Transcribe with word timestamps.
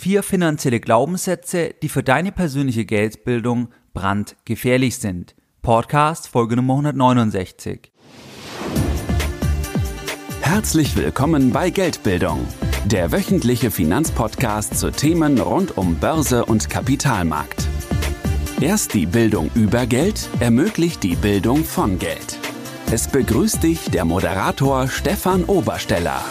Vier 0.00 0.22
finanzielle 0.22 0.78
Glaubenssätze, 0.78 1.74
die 1.82 1.88
für 1.88 2.04
deine 2.04 2.30
persönliche 2.30 2.84
Geldbildung 2.84 3.70
brandgefährlich 3.94 4.98
sind. 4.98 5.34
Podcast 5.60 6.28
Folge 6.28 6.54
Nummer 6.54 6.74
169. 6.74 7.90
Herzlich 10.40 10.94
willkommen 10.94 11.50
bei 11.50 11.70
Geldbildung, 11.70 12.46
der 12.84 13.10
wöchentliche 13.10 13.72
Finanzpodcast 13.72 14.78
zu 14.78 14.92
Themen 14.92 15.36
rund 15.40 15.76
um 15.76 15.96
Börse 15.96 16.44
und 16.44 16.70
Kapitalmarkt. 16.70 17.66
Erst 18.60 18.94
die 18.94 19.06
Bildung 19.06 19.50
über 19.56 19.84
Geld 19.86 20.28
ermöglicht 20.38 21.02
die 21.02 21.16
Bildung 21.16 21.64
von 21.64 21.98
Geld. 21.98 22.38
Es 22.92 23.08
begrüßt 23.08 23.64
dich 23.64 23.90
der 23.90 24.04
Moderator 24.04 24.86
Stefan 24.86 25.42
Obersteller. 25.46 26.22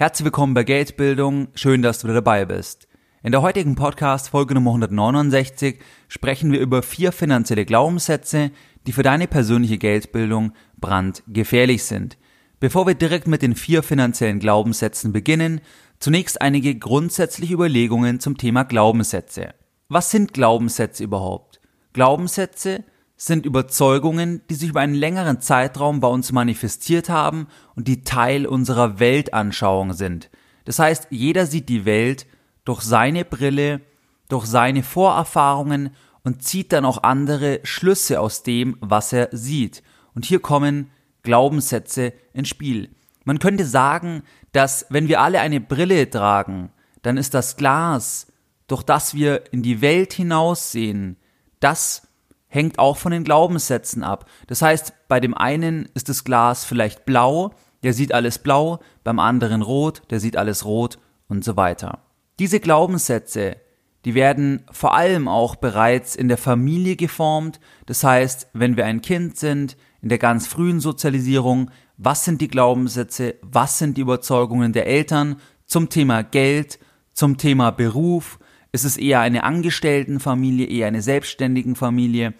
Herzlich 0.00 0.26
willkommen 0.26 0.54
bei 0.54 0.62
Geldbildung, 0.62 1.48
schön, 1.56 1.82
dass 1.82 1.98
du 1.98 2.04
wieder 2.04 2.22
dabei 2.22 2.44
bist. 2.44 2.86
In 3.24 3.32
der 3.32 3.42
heutigen 3.42 3.74
Podcast 3.74 4.28
Folge 4.28 4.54
Nummer 4.54 4.70
169 4.70 5.80
sprechen 6.06 6.52
wir 6.52 6.60
über 6.60 6.84
vier 6.84 7.10
finanzielle 7.10 7.64
Glaubenssätze, 7.64 8.52
die 8.86 8.92
für 8.92 9.02
deine 9.02 9.26
persönliche 9.26 9.76
Geldbildung 9.76 10.52
brandgefährlich 10.76 11.82
sind. 11.82 12.16
Bevor 12.60 12.86
wir 12.86 12.94
direkt 12.94 13.26
mit 13.26 13.42
den 13.42 13.56
vier 13.56 13.82
finanziellen 13.82 14.38
Glaubenssätzen 14.38 15.12
beginnen, 15.12 15.62
zunächst 15.98 16.40
einige 16.40 16.76
grundsätzliche 16.76 17.54
Überlegungen 17.54 18.20
zum 18.20 18.38
Thema 18.38 18.62
Glaubenssätze. 18.62 19.52
Was 19.88 20.12
sind 20.12 20.32
Glaubenssätze 20.32 21.02
überhaupt? 21.02 21.60
Glaubenssätze 21.92 22.84
sind 23.20 23.44
Überzeugungen, 23.44 24.42
die 24.48 24.54
sich 24.54 24.70
über 24.70 24.80
einen 24.80 24.94
längeren 24.94 25.40
Zeitraum 25.40 25.98
bei 25.98 26.08
uns 26.08 26.30
manifestiert 26.30 27.08
haben 27.08 27.48
und 27.74 27.88
die 27.88 28.04
Teil 28.04 28.46
unserer 28.46 29.00
Weltanschauung 29.00 29.92
sind. 29.92 30.30
Das 30.64 30.78
heißt, 30.78 31.08
jeder 31.10 31.46
sieht 31.46 31.68
die 31.68 31.84
Welt 31.84 32.26
durch 32.64 32.82
seine 32.82 33.24
Brille, 33.24 33.80
durch 34.28 34.46
seine 34.46 34.84
Vorerfahrungen 34.84 35.90
und 36.22 36.44
zieht 36.44 36.72
dann 36.72 36.84
auch 36.84 37.02
andere 37.02 37.58
Schlüsse 37.64 38.20
aus 38.20 38.44
dem, 38.44 38.76
was 38.80 39.12
er 39.12 39.30
sieht. 39.32 39.82
Und 40.14 40.24
hier 40.24 40.40
kommen 40.40 40.90
Glaubenssätze 41.22 42.12
ins 42.32 42.48
Spiel. 42.48 42.90
Man 43.24 43.40
könnte 43.40 43.64
sagen, 43.64 44.22
dass 44.52 44.86
wenn 44.90 45.08
wir 45.08 45.20
alle 45.20 45.40
eine 45.40 45.60
Brille 45.60 46.08
tragen, 46.08 46.70
dann 47.02 47.16
ist 47.16 47.34
das 47.34 47.56
Glas, 47.56 48.28
durch 48.68 48.84
das 48.84 49.14
wir 49.14 49.52
in 49.52 49.62
die 49.62 49.80
Welt 49.80 50.12
hinaussehen, 50.12 51.16
das 51.60 52.07
hängt 52.48 52.78
auch 52.78 52.96
von 52.96 53.12
den 53.12 53.24
Glaubenssätzen 53.24 54.02
ab. 54.02 54.26
Das 54.46 54.62
heißt, 54.62 54.92
bei 55.06 55.20
dem 55.20 55.34
einen 55.34 55.88
ist 55.94 56.08
das 56.08 56.24
Glas 56.24 56.64
vielleicht 56.64 57.04
blau, 57.04 57.52
der 57.82 57.92
sieht 57.92 58.12
alles 58.12 58.38
blau, 58.38 58.80
beim 59.04 59.18
anderen 59.18 59.62
rot, 59.62 60.02
der 60.10 60.20
sieht 60.20 60.36
alles 60.36 60.64
rot 60.64 60.98
und 61.28 61.44
so 61.44 61.56
weiter. 61.56 62.00
Diese 62.38 62.60
Glaubenssätze, 62.60 63.56
die 64.04 64.14
werden 64.14 64.64
vor 64.70 64.94
allem 64.94 65.28
auch 65.28 65.56
bereits 65.56 66.16
in 66.16 66.28
der 66.28 66.38
Familie 66.38 66.96
geformt. 66.96 67.60
Das 67.86 68.02
heißt, 68.04 68.48
wenn 68.52 68.76
wir 68.76 68.86
ein 68.86 69.02
Kind 69.02 69.36
sind, 69.36 69.76
in 70.00 70.08
der 70.08 70.18
ganz 70.18 70.46
frühen 70.46 70.80
Sozialisierung, 70.80 71.70
was 71.96 72.24
sind 72.24 72.40
die 72.40 72.48
Glaubenssätze, 72.48 73.34
was 73.42 73.78
sind 73.78 73.96
die 73.96 74.02
Überzeugungen 74.02 74.72
der 74.72 74.86
Eltern 74.86 75.36
zum 75.66 75.88
Thema 75.88 76.22
Geld, 76.22 76.78
zum 77.12 77.36
Thema 77.36 77.72
Beruf, 77.72 78.38
ist 78.72 78.84
es 78.84 78.96
eher 78.96 79.20
eine 79.20 79.44
Angestelltenfamilie, 79.44 80.66
eher 80.66 80.88
eine 80.88 81.02
selbstständigen 81.02 81.74
Familie? 81.74 82.34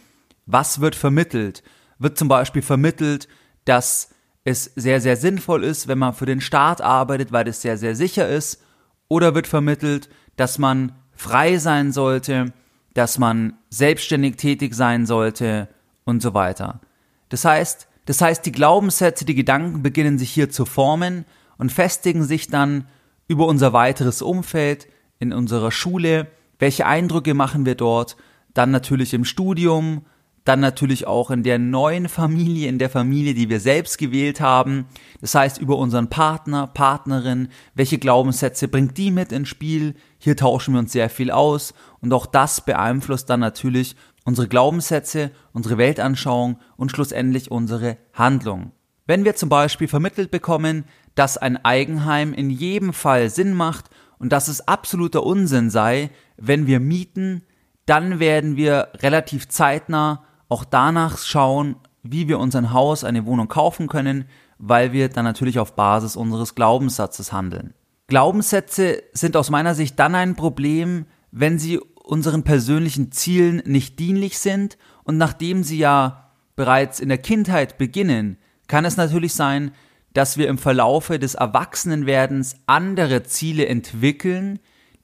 Was 0.47 0.81
wird 0.81 0.95
vermittelt? 0.95 1.62
Wird 1.98 2.19
zum 2.19 2.29
Beispiel 2.29 2.62
vermittelt, 2.62 3.29
dass 3.65 4.11
es 4.45 4.65
sehr, 4.77 5.01
sehr 5.01 5.17
sinnvoll 5.17 5.65
ist, 5.65 5.89
wenn 5.89 5.99
man 5.99 6.15
für 6.15 6.27
den 6.27 6.41
Staat 6.41 6.81
arbeitet, 6.81 7.33
weil 7.33 7.49
es 7.49 7.62
sehr, 7.62 7.77
sehr 7.77 7.95
sicher 7.95 8.29
ist? 8.29 8.62
Oder 9.09 9.34
wird 9.34 9.47
vermittelt, 9.47 10.09
dass 10.37 10.59
man 10.59 10.93
frei 11.15 11.59
sein 11.59 11.93
sollte, 11.93 12.53
dass 12.95 13.19
man 13.19 13.59
selbstständig 13.71 14.37
tätig 14.37 14.75
sein 14.75 15.06
sollte 15.06 15.69
und 16.05 16.23
so 16.23 16.34
weiter? 16.34 16.81
Das 17.28 17.45
heißt, 17.45 17.89
das 18.06 18.22
heißt, 18.22 18.47
die 18.47 18.53
Glaubenssätze, 18.53 19.25
die 19.25 19.34
Gedanken 19.34 19.83
beginnen 19.83 20.19
sich 20.19 20.31
hier 20.31 20.50
zu 20.50 20.65
formen 20.65 21.27
und 21.59 21.72
festigen 21.72 22.25
sich 22.25 22.49
dann 22.49 22.87
über 23.27 23.47
unser 23.47 23.75
weiteres 23.75 24.22
Umfeld, 24.22 24.89
in 25.19 25.33
unserer 25.33 25.71
Schule, 25.71 26.29
welche 26.59 26.87
Eindrücke 26.87 27.34
machen 27.34 27.67
wir 27.67 27.75
dort, 27.75 28.17
dann 28.55 28.71
natürlich 28.71 29.15
im 29.15 29.25
Studium, 29.25 30.03
dann 30.45 30.61
natürlich 30.61 31.06
auch 31.06 31.31
in 31.31 31.43
der 31.43 31.59
neuen 31.59 32.09
Familie, 32.09 32.69
in 32.69 32.79
der 32.79 32.89
Familie, 32.89 33.34
die 33.34 33.51
wir 33.51 33.61
selbst 33.61 33.99
gewählt 33.99 34.41
haben. 34.41 34.87
Das 35.21 35.34
heißt, 35.34 35.59
über 35.59 35.77
unseren 35.77 36.09
Partner, 36.09 36.67
Partnerin, 36.67 37.49
welche 37.75 37.99
Glaubenssätze 37.99 38.67
bringt 38.67 38.97
die 38.97 39.11
mit 39.11 39.31
ins 39.31 39.49
Spiel? 39.49 39.95
Hier 40.19 40.37
tauschen 40.37 40.73
wir 40.73 40.78
uns 40.78 40.93
sehr 40.93 41.11
viel 41.11 41.31
aus 41.31 41.75
und 42.01 42.15
auch 42.15 42.25
das 42.25 42.62
beeinflusst 42.62 43.28
dann 43.28 43.41
natürlich 43.41 43.95
unsere 44.25 44.49
Glaubenssätze, 44.49 45.33
unsere 45.53 45.77
Weltanschauung 45.77 46.59
und 46.77 46.91
schlussendlich 46.91 47.51
unsere 47.51 47.99
Handlung. 48.15 48.73
Wenn 49.07 49.25
wir 49.25 49.37
zum 49.37 49.49
Beispiel 49.51 49.89
vermittelt 49.89 50.31
bekommen, 50.31 50.84
dass 51.15 51.37
ein 51.37 51.62
Eigenheim 51.62 52.33
in 52.33 52.49
jedem 52.49 52.93
Fall 52.93 53.28
Sinn 53.28 53.53
macht 53.53 53.91
und 54.19 54.33
dass 54.33 54.49
es 54.49 54.67
absoluter 54.67 55.25
Unsinn 55.25 55.71
sei, 55.71 56.11
wenn 56.37 56.67
wir 56.67 56.81
mieten, 56.81 57.43
dann 57.87 58.21
werden 58.21 58.56
wir 58.56 58.89
relativ 59.01 59.49
zeitnah 59.49 60.25
auch 60.49 60.65
danach 60.65 61.19
schauen, 61.19 61.77
wie 62.03 62.28
wir 62.28 62.39
uns 62.39 62.55
ein 62.55 62.73
Haus, 62.73 63.05
eine 63.05 63.27
Wohnung 63.27 63.49
kaufen 63.49 63.87
können, 63.87 64.25
weil 64.59 64.93
wir 64.93 65.09
dann 65.09 65.25
natürlich 65.25 65.59
auf 65.59 65.75
Basis 65.75 66.17
unseres 66.17 66.55
Glaubenssatzes 66.55 67.33
handeln. 67.33 67.75
Glaubenssätze 68.09 69.03
sind 69.12 69.37
aus 69.37 69.51
meiner 69.51 69.75
Sicht 69.75 69.99
dann 69.99 70.15
ein 70.15 70.34
Problem, 70.34 71.07
wenn 71.31 71.59
sie 71.59 71.78
unseren 71.78 72.43
persönlichen 72.43 73.12
Zielen 73.12 73.62
nicht 73.67 73.99
dienlich 73.99 74.39
sind 74.39 74.78
und 75.05 75.19
nachdem 75.19 75.62
sie 75.62 75.78
ja 75.78 76.31
bereits 76.57 77.01
in 77.01 77.11
der 77.11 77.19
Kindheit 77.19 77.78
beginnen, 77.78 78.39
kann 78.67 78.84
es 78.84 78.97
natürlich 78.97 79.34
sein, 79.34 79.73
dass 80.13 80.37
wir 80.37 80.49
im 80.49 80.59
Verlaufe 80.59 81.19
des 81.19 81.35
Erwachsenenwerdens 81.35 82.57
andere 82.67 83.23
Ziele 83.25 83.67
entwickeln, 83.67 84.59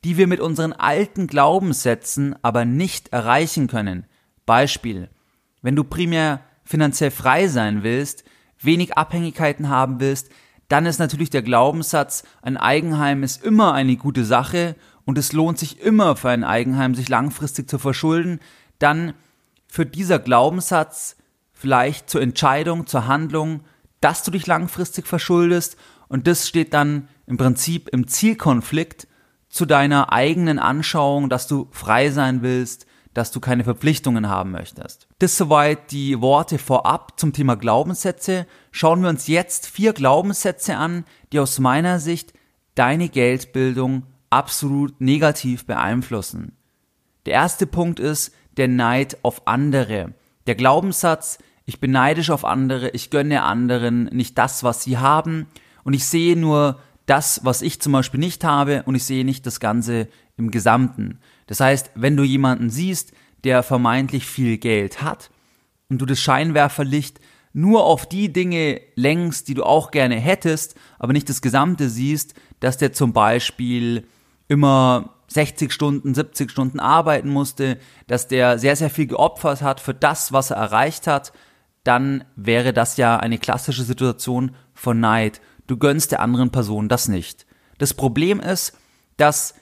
die 0.04 0.16
wir 0.16 0.26
mit 0.26 0.40
unseren 0.40 0.72
alten 0.72 1.26
Glaubenssätzen 1.26 2.36
aber 2.42 2.64
nicht 2.64 3.08
erreichen 3.08 3.66
können. 3.66 4.06
Beispiel. 4.46 5.08
Wenn 5.62 5.76
du 5.76 5.84
primär 5.84 6.40
finanziell 6.64 7.10
frei 7.10 7.48
sein 7.48 7.82
willst, 7.82 8.24
wenig 8.60 8.96
Abhängigkeiten 8.96 9.68
haben 9.68 10.00
willst, 10.00 10.30
dann 10.68 10.86
ist 10.86 10.98
natürlich 10.98 11.30
der 11.30 11.42
Glaubenssatz, 11.42 12.24
ein 12.42 12.56
Eigenheim 12.56 13.22
ist 13.22 13.42
immer 13.44 13.74
eine 13.74 13.96
gute 13.96 14.24
Sache 14.24 14.76
und 15.04 15.18
es 15.18 15.32
lohnt 15.32 15.58
sich 15.58 15.80
immer 15.80 16.16
für 16.16 16.30
ein 16.30 16.44
Eigenheim, 16.44 16.94
sich 16.94 17.08
langfristig 17.08 17.68
zu 17.68 17.78
verschulden, 17.78 18.40
dann 18.78 19.14
führt 19.66 19.94
dieser 19.94 20.18
Glaubenssatz 20.18 21.16
vielleicht 21.52 22.08
zur 22.10 22.22
Entscheidung, 22.22 22.86
zur 22.86 23.06
Handlung, 23.06 23.60
dass 24.04 24.22
du 24.22 24.30
dich 24.30 24.46
langfristig 24.46 25.06
verschuldest 25.06 25.76
und 26.08 26.26
das 26.26 26.46
steht 26.46 26.74
dann 26.74 27.08
im 27.26 27.38
Prinzip 27.38 27.88
im 27.88 28.06
Zielkonflikt 28.06 29.08
zu 29.48 29.64
deiner 29.64 30.12
eigenen 30.12 30.58
Anschauung, 30.58 31.30
dass 31.30 31.46
du 31.46 31.68
frei 31.70 32.10
sein 32.10 32.42
willst, 32.42 32.86
dass 33.14 33.30
du 33.30 33.40
keine 33.40 33.64
Verpflichtungen 33.64 34.28
haben 34.28 34.50
möchtest. 34.50 35.08
Das 35.20 35.38
soweit 35.38 35.90
die 35.90 36.20
Worte 36.20 36.58
vorab 36.58 37.18
zum 37.18 37.32
Thema 37.32 37.54
Glaubenssätze. 37.56 38.46
Schauen 38.72 39.00
wir 39.00 39.08
uns 39.08 39.26
jetzt 39.26 39.68
vier 39.68 39.94
Glaubenssätze 39.94 40.76
an, 40.76 41.04
die 41.32 41.38
aus 41.38 41.58
meiner 41.58 41.98
Sicht 41.98 42.34
deine 42.74 43.08
Geldbildung 43.08 44.02
absolut 44.28 45.00
negativ 45.00 45.64
beeinflussen. 45.64 46.56
Der 47.24 47.34
erste 47.34 47.66
Punkt 47.66 48.00
ist 48.00 48.34
der 48.58 48.68
Neid 48.68 49.16
auf 49.22 49.46
andere. 49.46 50.12
Der 50.46 50.56
Glaubenssatz, 50.56 51.38
ich 51.66 51.80
bin 51.80 51.90
neidisch 51.90 52.30
auf 52.30 52.44
andere, 52.44 52.90
ich 52.90 53.10
gönne 53.10 53.42
anderen 53.42 54.04
nicht 54.06 54.36
das, 54.38 54.62
was 54.62 54.82
sie 54.82 54.98
haben 54.98 55.46
und 55.82 55.94
ich 55.94 56.04
sehe 56.04 56.36
nur 56.36 56.78
das, 57.06 57.40
was 57.44 57.62
ich 57.62 57.80
zum 57.80 57.92
Beispiel 57.92 58.20
nicht 58.20 58.44
habe 58.44 58.82
und 58.84 58.94
ich 58.94 59.04
sehe 59.04 59.24
nicht 59.24 59.46
das 59.46 59.60
Ganze 59.60 60.08
im 60.36 60.50
Gesamten. 60.50 61.20
Das 61.46 61.60
heißt, 61.60 61.90
wenn 61.94 62.16
du 62.16 62.22
jemanden 62.22 62.70
siehst, 62.70 63.12
der 63.44 63.62
vermeintlich 63.62 64.26
viel 64.26 64.58
Geld 64.58 65.02
hat 65.02 65.30
und 65.88 66.00
du 66.00 66.06
das 66.06 66.20
Scheinwerferlicht 66.20 67.20
nur 67.52 67.84
auf 67.84 68.06
die 68.06 68.32
Dinge 68.32 68.80
lenkst, 68.96 69.48
die 69.48 69.54
du 69.54 69.62
auch 69.62 69.90
gerne 69.90 70.16
hättest, 70.16 70.74
aber 70.98 71.12
nicht 71.12 71.28
das 71.28 71.40
Gesamte 71.40 71.88
siehst, 71.88 72.34
dass 72.60 72.78
der 72.78 72.92
zum 72.92 73.12
Beispiel 73.12 74.06
immer 74.48 75.14
60 75.28 75.72
Stunden, 75.72 76.14
70 76.14 76.50
Stunden 76.50 76.80
arbeiten 76.80 77.28
musste, 77.28 77.78
dass 78.06 78.28
der 78.28 78.58
sehr, 78.58 78.76
sehr 78.76 78.90
viel 78.90 79.06
geopfert 79.06 79.62
hat 79.62 79.80
für 79.80 79.94
das, 79.94 80.32
was 80.32 80.50
er 80.50 80.56
erreicht 80.56 81.06
hat, 81.06 81.32
dann 81.84 82.24
wäre 82.34 82.72
das 82.72 82.96
ja 82.96 83.18
eine 83.18 83.38
klassische 83.38 83.84
Situation 83.84 84.54
von 84.72 85.00
Neid. 85.00 85.40
Du 85.66 85.76
gönnst 85.76 86.12
der 86.12 86.20
anderen 86.20 86.50
Person 86.50 86.88
das 86.88 87.08
nicht. 87.08 87.46
Das 87.78 87.94
Problem 87.94 88.40
ist, 88.40 88.76
dass 89.16 89.54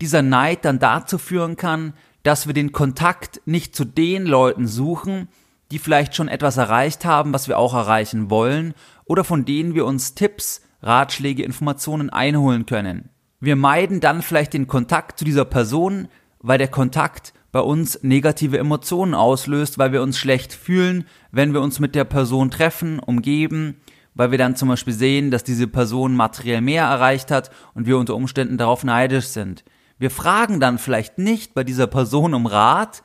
dieser 0.00 0.22
Neid 0.22 0.64
dann 0.64 0.78
dazu 0.78 1.18
führen 1.18 1.56
kann, 1.56 1.94
dass 2.22 2.46
wir 2.46 2.54
den 2.54 2.72
Kontakt 2.72 3.42
nicht 3.44 3.76
zu 3.76 3.84
den 3.84 4.24
Leuten 4.24 4.66
suchen, 4.66 5.28
die 5.70 5.78
vielleicht 5.78 6.14
schon 6.14 6.28
etwas 6.28 6.56
erreicht 6.56 7.04
haben, 7.04 7.32
was 7.32 7.48
wir 7.48 7.58
auch 7.58 7.74
erreichen 7.74 8.30
wollen, 8.30 8.74
oder 9.04 9.24
von 9.24 9.44
denen 9.44 9.74
wir 9.74 9.84
uns 9.84 10.14
Tipps, 10.14 10.62
Ratschläge, 10.82 11.42
Informationen 11.42 12.10
einholen 12.10 12.66
können. 12.66 13.10
wir 13.40 13.56
meiden 13.56 14.00
dann 14.00 14.22
vielleicht 14.22 14.54
den 14.54 14.66
Kontakt 14.66 15.18
zu 15.18 15.24
dieser 15.24 15.44
Person, 15.44 16.08
weil 16.38 16.58
der 16.58 16.68
Kontakt 16.68 17.34
bei 17.54 17.60
uns 17.60 18.00
negative 18.02 18.58
Emotionen 18.58 19.14
auslöst, 19.14 19.78
weil 19.78 19.92
wir 19.92 20.02
uns 20.02 20.18
schlecht 20.18 20.52
fühlen, 20.52 21.06
wenn 21.30 21.52
wir 21.52 21.60
uns 21.60 21.78
mit 21.78 21.94
der 21.94 22.02
Person 22.02 22.50
treffen, 22.50 22.98
umgeben, 22.98 23.76
weil 24.12 24.32
wir 24.32 24.38
dann 24.38 24.56
zum 24.56 24.70
Beispiel 24.70 24.92
sehen, 24.92 25.30
dass 25.30 25.44
diese 25.44 25.68
Person 25.68 26.16
materiell 26.16 26.62
mehr 26.62 26.82
erreicht 26.82 27.30
hat 27.30 27.52
und 27.72 27.86
wir 27.86 27.96
unter 27.96 28.16
Umständen 28.16 28.58
darauf 28.58 28.82
neidisch 28.82 29.26
sind. 29.26 29.62
Wir 29.98 30.10
fragen 30.10 30.58
dann 30.58 30.78
vielleicht 30.78 31.18
nicht 31.18 31.54
bei 31.54 31.62
dieser 31.62 31.86
Person 31.86 32.34
um 32.34 32.46
Rat, 32.46 33.04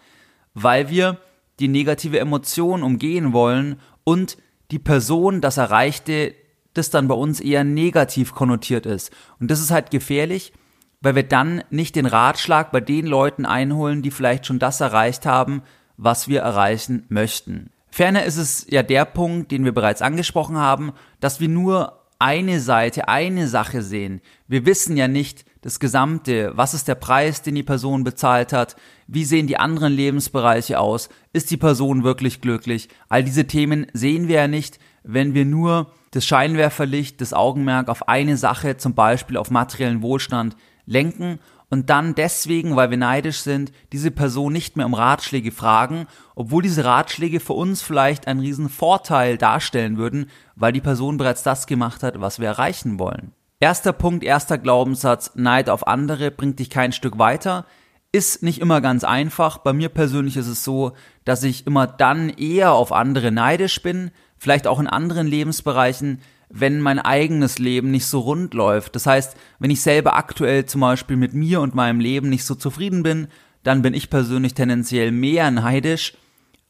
weil 0.55 0.89
wir 0.89 1.19
die 1.59 1.67
negative 1.67 2.19
Emotion 2.19 2.81
umgehen 2.81 3.33
wollen 3.33 3.79
und 4.03 4.39
die 4.71 4.79
Person, 4.79 5.41
das 5.41 5.57
Erreichte, 5.57 6.33
das 6.73 6.89
dann 6.89 7.07
bei 7.07 7.13
uns 7.13 7.39
eher 7.39 7.63
negativ 7.63 8.33
konnotiert 8.33 8.87
ist. 8.87 9.11
Und 9.39 9.51
das 9.51 9.61
ist 9.61 9.69
halt 9.69 9.91
gefährlich, 9.91 10.53
weil 11.01 11.15
wir 11.15 11.23
dann 11.23 11.63
nicht 11.69 11.95
den 11.95 12.05
Ratschlag 12.05 12.71
bei 12.71 12.81
den 12.81 13.05
Leuten 13.05 13.45
einholen, 13.45 14.01
die 14.01 14.11
vielleicht 14.11 14.45
schon 14.45 14.59
das 14.59 14.81
erreicht 14.81 15.25
haben, 15.25 15.61
was 15.97 16.27
wir 16.27 16.41
erreichen 16.41 17.05
möchten. 17.09 17.71
Ferner 17.91 18.23
ist 18.23 18.37
es 18.37 18.65
ja 18.69 18.83
der 18.83 19.05
Punkt, 19.05 19.51
den 19.51 19.65
wir 19.65 19.73
bereits 19.73 20.01
angesprochen 20.01 20.57
haben, 20.57 20.93
dass 21.19 21.39
wir 21.39 21.49
nur 21.49 21.99
eine 22.19 22.59
Seite, 22.59 23.07
eine 23.07 23.47
Sache 23.47 23.81
sehen. 23.81 24.21
Wir 24.47 24.65
wissen 24.65 24.97
ja 24.97 25.07
nicht 25.07 25.45
das 25.61 25.79
Gesamte. 25.79 26.51
Was 26.55 26.73
ist 26.73 26.87
der 26.87 26.95
Preis, 26.95 27.41
den 27.41 27.55
die 27.55 27.63
Person 27.63 28.03
bezahlt 28.03 28.53
hat? 28.53 28.75
Wie 29.07 29.25
sehen 29.25 29.47
die 29.47 29.57
anderen 29.57 29.93
Lebensbereiche 29.93 30.79
aus? 30.79 31.09
Ist 31.33 31.49
die 31.49 31.57
Person 31.57 32.03
wirklich 32.03 32.41
glücklich? 32.41 32.89
All 33.07 33.23
diese 33.23 33.47
Themen 33.47 33.87
sehen 33.93 34.27
wir 34.27 34.35
ja 34.35 34.47
nicht, 34.47 34.79
wenn 35.03 35.33
wir 35.33 35.45
nur 35.45 35.91
das 36.11 36.25
Scheinwerferlicht, 36.25 37.21
das 37.21 37.33
Augenmerk 37.33 37.87
auf 37.87 38.07
eine 38.07 38.35
Sache, 38.35 38.77
zum 38.77 38.95
Beispiel 38.95 39.37
auf 39.37 39.51
materiellen 39.51 40.01
Wohlstand, 40.01 40.55
lenken 40.89 41.39
und 41.69 41.89
dann 41.89 42.15
deswegen, 42.15 42.75
weil 42.75 42.89
wir 42.89 42.97
neidisch 42.97 43.41
sind, 43.41 43.71
diese 43.93 44.11
Person 44.11 44.51
nicht 44.51 44.75
mehr 44.75 44.87
um 44.87 44.95
Ratschläge 44.95 45.51
fragen, 45.51 46.07
obwohl 46.35 46.63
diese 46.63 46.83
Ratschläge 46.83 47.39
für 47.39 47.53
uns 47.53 47.81
vielleicht 47.81 48.27
einen 48.27 48.39
riesen 48.39 48.69
Vorteil 48.69 49.37
darstellen 49.37 49.97
würden, 49.97 50.29
weil 50.55 50.73
die 50.73 50.81
Person 50.81 51.17
bereits 51.17 51.43
das 51.43 51.67
gemacht 51.67 52.01
hat, 52.01 52.19
was 52.19 52.39
wir 52.39 52.47
erreichen 52.47 52.99
wollen. 52.99 53.33
Erster 53.59 53.93
Punkt, 53.93 54.23
erster 54.23 54.57
Glaubenssatz, 54.57 55.31
Neid 55.35 55.69
auf 55.69 55.85
andere 55.85 56.31
bringt 56.31 56.59
dich 56.59 56.69
kein 56.69 56.91
Stück 56.91 57.19
weiter. 57.19 57.65
Ist 58.11 58.41
nicht 58.41 58.59
immer 58.59 58.81
ganz 58.81 59.03
einfach. 59.03 59.59
Bei 59.59 59.73
mir 59.73 59.89
persönlich 59.89 60.37
ist 60.37 60.47
es 60.47 60.63
so, 60.63 60.93
dass 61.25 61.43
ich 61.43 61.67
immer 61.67 61.85
dann 61.85 62.29
eher 62.29 62.71
auf 62.71 62.91
andere 62.91 63.31
neidisch 63.31 63.83
bin, 63.83 64.09
vielleicht 64.37 64.65
auch 64.65 64.79
in 64.79 64.87
anderen 64.87 65.27
Lebensbereichen, 65.27 66.21
wenn 66.49 66.81
mein 66.81 66.99
eigenes 66.99 67.59
Leben 67.59 67.91
nicht 67.91 68.05
so 68.05 68.19
rund 68.19 68.53
läuft. 68.53 68.95
Das 68.95 69.05
heißt, 69.05 69.37
wenn 69.59 69.71
ich 69.71 69.81
selber 69.81 70.15
aktuell 70.15 70.65
zum 70.65 70.81
Beispiel 70.81 71.15
mit 71.15 71.33
mir 71.33 71.61
und 71.61 71.75
meinem 71.75 71.99
Leben 71.99 72.29
nicht 72.29 72.43
so 72.43 72.55
zufrieden 72.55 73.03
bin, 73.03 73.27
dann 73.63 73.81
bin 73.81 73.93
ich 73.93 74.09
persönlich 74.09 74.55
tendenziell 74.55 75.11
mehr 75.11 75.51
neidisch 75.51 76.13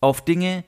auf 0.02 0.24
Dinge, 0.24 0.64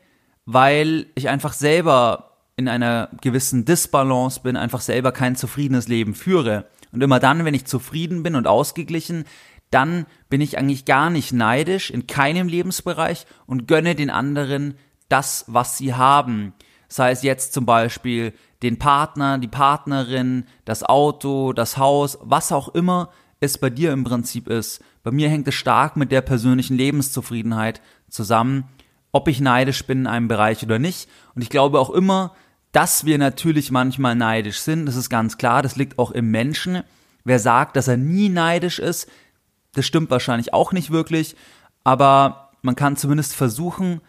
weil 0.45 1.07
ich 1.15 1.29
einfach 1.29 1.53
selber 1.53 2.37
in 2.55 2.67
einer 2.67 3.09
gewissen 3.21 3.65
Disbalance 3.65 4.41
bin, 4.41 4.55
einfach 4.55 4.81
selber 4.81 5.11
kein 5.11 5.35
zufriedenes 5.35 5.87
Leben 5.87 6.15
führe. 6.15 6.65
Und 6.91 7.01
immer 7.01 7.19
dann, 7.19 7.45
wenn 7.45 7.53
ich 7.53 7.65
zufrieden 7.65 8.23
bin 8.23 8.35
und 8.35 8.47
ausgeglichen, 8.47 9.25
dann 9.71 10.05
bin 10.29 10.41
ich 10.41 10.57
eigentlich 10.57 10.85
gar 10.85 11.09
nicht 11.09 11.31
neidisch 11.31 11.89
in 11.89 12.07
keinem 12.07 12.47
Lebensbereich 12.47 13.25
und 13.45 13.67
gönne 13.67 13.95
den 13.95 14.09
anderen 14.09 14.75
das, 15.09 15.45
was 15.47 15.77
sie 15.77 15.93
haben. 15.93 16.53
Sei 16.91 17.11
es 17.11 17.23
jetzt 17.23 17.53
zum 17.53 17.65
Beispiel 17.65 18.33
den 18.63 18.77
Partner, 18.77 19.37
die 19.37 19.47
Partnerin, 19.47 20.43
das 20.65 20.83
Auto, 20.83 21.53
das 21.53 21.77
Haus, 21.77 22.17
was 22.21 22.51
auch 22.51 22.75
immer 22.75 23.11
es 23.39 23.57
bei 23.57 23.69
dir 23.69 23.93
im 23.93 24.03
Prinzip 24.03 24.49
ist. 24.49 24.83
Bei 25.01 25.11
mir 25.11 25.29
hängt 25.29 25.47
es 25.47 25.55
stark 25.55 25.95
mit 25.95 26.11
der 26.11 26.19
persönlichen 26.19 26.75
Lebenszufriedenheit 26.75 27.79
zusammen, 28.09 28.65
ob 29.13 29.29
ich 29.29 29.39
neidisch 29.39 29.85
bin 29.85 29.99
in 29.99 30.07
einem 30.07 30.27
Bereich 30.27 30.63
oder 30.63 30.79
nicht. 30.79 31.07
Und 31.33 31.43
ich 31.43 31.49
glaube 31.49 31.79
auch 31.79 31.91
immer, 31.91 32.35
dass 32.73 33.05
wir 33.05 33.17
natürlich 33.17 33.71
manchmal 33.71 34.15
neidisch 34.15 34.59
sind, 34.59 34.85
das 34.85 34.97
ist 34.97 35.09
ganz 35.09 35.37
klar, 35.37 35.61
das 35.61 35.77
liegt 35.77 35.97
auch 35.97 36.11
im 36.11 36.29
Menschen. 36.29 36.83
Wer 37.23 37.39
sagt, 37.39 37.77
dass 37.77 37.87
er 37.87 37.95
nie 37.95 38.27
neidisch 38.27 38.79
ist, 38.79 39.09
das 39.75 39.85
stimmt 39.85 40.11
wahrscheinlich 40.11 40.53
auch 40.53 40.73
nicht 40.73 40.91
wirklich, 40.91 41.37
aber 41.85 42.51
man 42.61 42.75
kann 42.75 42.97
zumindest 42.97 43.33
versuchen, 43.33 44.01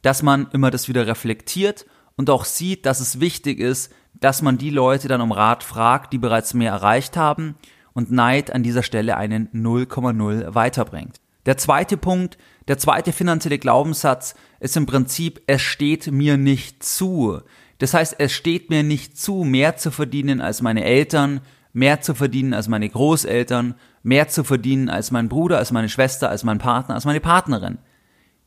dass 0.00 0.22
man 0.22 0.48
immer 0.52 0.70
das 0.70 0.88
wieder 0.88 1.06
reflektiert 1.06 1.84
und 2.16 2.30
auch 2.30 2.44
sieht, 2.44 2.86
dass 2.86 3.00
es 3.00 3.20
wichtig 3.20 3.58
ist, 3.58 3.92
dass 4.14 4.42
man 4.42 4.58
die 4.58 4.70
Leute 4.70 5.08
dann 5.08 5.20
um 5.20 5.32
Rat 5.32 5.64
fragt, 5.64 6.12
die 6.12 6.18
bereits 6.18 6.54
mehr 6.54 6.72
erreicht 6.72 7.16
haben 7.16 7.54
und 7.92 8.10
Neid 8.10 8.52
an 8.52 8.62
dieser 8.62 8.82
Stelle 8.82 9.16
einen 9.16 9.48
0,0 9.48 10.54
weiterbringt. 10.54 11.20
Der 11.46 11.56
zweite 11.56 11.96
Punkt, 11.96 12.36
der 12.68 12.78
zweite 12.78 13.12
finanzielle 13.12 13.58
Glaubenssatz 13.58 14.34
ist 14.60 14.76
im 14.76 14.86
Prinzip, 14.86 15.40
es 15.46 15.62
steht 15.62 16.10
mir 16.12 16.36
nicht 16.36 16.82
zu. 16.82 17.40
Das 17.78 17.94
heißt, 17.94 18.16
es 18.18 18.32
steht 18.32 18.68
mir 18.68 18.82
nicht 18.82 19.16
zu, 19.16 19.44
mehr 19.44 19.76
zu 19.76 19.90
verdienen 19.90 20.40
als 20.42 20.60
meine 20.60 20.84
Eltern, 20.84 21.40
mehr 21.72 22.02
zu 22.02 22.14
verdienen 22.14 22.52
als 22.52 22.68
meine 22.68 22.88
Großeltern, 22.88 23.74
mehr 24.02 24.28
zu 24.28 24.44
verdienen 24.44 24.90
als 24.90 25.10
mein 25.10 25.28
Bruder, 25.28 25.58
als 25.58 25.72
meine 25.72 25.88
Schwester, 25.88 26.28
als 26.28 26.44
mein 26.44 26.58
Partner, 26.58 26.94
als 26.94 27.06
meine 27.06 27.20
Partnerin. 27.20 27.78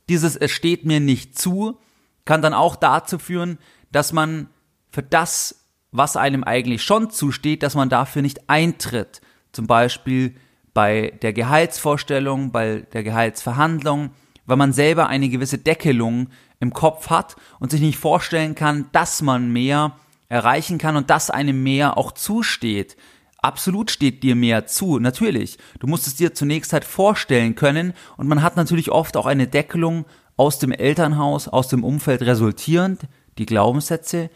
Dieses 0.10 0.36
es 0.36 0.51
steht 0.51 0.86
mir 0.86 1.00
nicht 1.00 1.38
zu 1.38 1.80
kann 2.25 2.42
dann 2.42 2.54
auch 2.54 2.75
dazu 2.75 3.20
führen, 3.20 3.58
dass 3.92 4.14
man 4.14 4.48
für 4.90 5.04
das, 5.04 5.68
was 5.92 6.18
einem 6.18 6.44
eigentlich 6.44 6.84
schon 6.84 7.10
zusteht, 7.10 7.64
dass 7.64 7.75
man 7.75 7.90
dafür 7.90 8.22
nicht 8.22 8.50
eintritt. 8.50 9.22
Zum 9.52 9.68
Beispiel 9.68 10.36
bei 10.74 11.14
der 11.22 11.34
Gehaltsvorstellung, 11.34 12.52
bei 12.52 12.88
der 12.94 13.04
Gehaltsverhandlung, 13.04 14.12
weil 14.46 14.58
man 14.58 14.74
selber 14.74 15.08
eine 15.08 15.30
gewisse 15.30 15.58
Deckelung 15.58 16.30
im 16.60 16.74
Kopf 16.74 17.10
hat 17.10 17.36
und 17.60 17.72
sich 17.72 17.81
nicht 17.81 17.98
vorstellen 17.98 18.56
kann, 18.56 18.88
dass 18.92 19.22
man 19.22 19.52
mehr 19.52 19.98
erreichen 20.30 20.78
kann 20.78 20.96
und 20.96 21.10
dass 21.10 21.30
einem 21.30 21.62
mehr 21.62 21.98
auch 21.98 22.12
zusteht. 22.12 22.98
Absolut 23.38 23.92
steht 23.92 24.24
dir 24.24 24.36
mehr 24.36 24.66
zu, 24.68 25.00
natürlich. 25.00 25.58
Du 25.80 25.88
musst 25.88 26.08
es 26.08 26.16
dir 26.16 26.34
zunächst 26.34 26.72
halt 26.72 26.86
vorstellen 26.86 27.56
können 27.56 27.94
und 28.16 28.28
man 28.28 28.42
hat 28.42 28.56
natürlich 28.56 28.90
oft 28.90 29.18
auch 29.18 29.25
eine 29.25 29.48
Deckelung 29.48 30.06
aus 30.36 30.60
dem 30.60 30.72
Elternhaus, 30.72 31.48
aus 31.48 31.68
dem 31.68 31.84
Umfeld 31.84 32.22
resultierend, 32.22 33.02
die 33.38 33.46
Glaubenssätze 33.46 34.30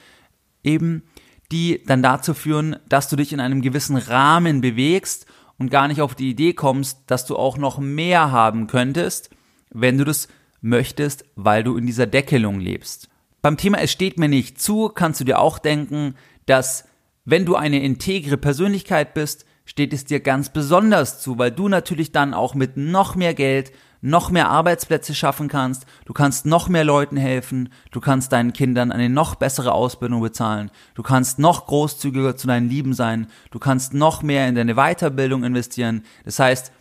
eben, 0.64 1.04
die 1.52 1.84
dann 1.86 2.04
dazu 2.04 2.34
führen, 2.34 2.78
dass 2.90 3.10
du 3.10 3.16
dich 3.16 3.34
in 3.34 3.40
einem 3.40 3.62
gewissen 3.62 3.98
Rahmen 3.98 4.62
bewegst 4.62 5.26
und 5.58 5.72
gar 5.72 5.88
nicht 5.88 6.02
auf 6.02 6.16
die 6.16 6.30
Idee 6.30 6.54
kommst, 6.54 7.00
dass 7.08 7.26
du 7.26 7.36
auch 7.36 7.58
noch 7.58 7.80
mehr 7.80 8.32
haben 8.32 8.68
könntest, 8.68 9.30
wenn 9.72 9.98
du 9.98 10.04
das 10.04 10.28
möchtest, 10.62 11.26
weil 11.36 11.64
du 11.64 11.78
in 11.78 11.86
dieser 11.86 12.08
Deckelung 12.08 12.60
lebst. 12.60 13.10
Beim 13.42 13.58
Thema 13.58 13.80
Es 13.80 13.92
steht 13.92 14.20
mir 14.20 14.30
nicht 14.30 14.60
zu, 14.62 14.90
kannst 14.90 15.22
du 15.22 15.24
dir 15.24 15.40
auch 15.40 15.60
denken, 15.60 16.16
dass 16.46 16.86
wenn 17.26 17.46
du 17.46 17.56
eine 17.56 17.82
integre 17.82 18.38
Persönlichkeit 18.38 19.14
bist, 19.14 19.46
steht 19.66 19.94
es 19.94 20.06
dir 20.06 20.20
ganz 20.20 20.50
besonders 20.50 21.22
zu, 21.22 21.38
weil 21.38 21.52
du 21.52 21.68
natürlich 21.68 22.12
dann 22.12 22.34
auch 22.34 22.56
mit 22.56 22.78
noch 22.78 23.16
mehr 23.16 23.34
Geld 23.34 23.72
noch 24.02 24.32
mehr 24.32 24.50
Arbeitsplätze 24.50 25.16
schaffen 25.16 25.48
kannst, 25.48 25.86
du 26.06 26.14
kannst 26.14 26.46
noch 26.46 26.70
mehr 26.70 26.84
Leuten 26.84 27.18
helfen, 27.18 27.70
du 27.92 28.00
kannst 28.00 28.32
deinen 28.32 28.54
Kindern 28.54 28.92
eine 28.92 29.10
noch 29.10 29.36
bessere 29.36 29.74
Ausbildung 29.74 30.22
bezahlen, 30.22 30.72
du 30.96 31.04
kannst 31.04 31.40
noch 31.40 31.68
großzügiger 31.68 32.36
zu 32.36 32.48
deinen 32.48 32.70
Lieben 32.70 32.94
sein, 32.94 33.28
du 33.52 33.60
kannst 33.60 33.94
noch 33.94 34.24
mehr 34.24 34.48
in 34.48 34.56
deine 34.56 34.76
Weiterbildung 34.76 35.44
investieren. 35.44 36.04
Das 36.26 36.40
heißt, 36.40 36.72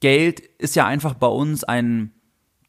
Geld 0.00 0.40
ist 0.40 0.74
ja 0.76 0.86
einfach 0.86 1.14
bei 1.14 1.28
uns 1.28 1.64
ein 1.64 2.12